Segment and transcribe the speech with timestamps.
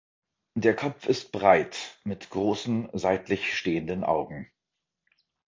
[0.55, 4.49] Der Kopf ist breit mit großen seitlich stehenden Augen.